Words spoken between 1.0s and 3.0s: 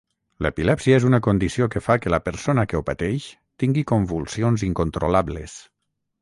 és una condició que fa que la persona que ho